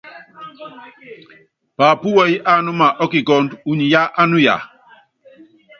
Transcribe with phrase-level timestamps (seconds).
[1.77, 4.55] Paapú wɛyí ánúma ɔ́kikɔ́ndɔ, unyi yá ánuya.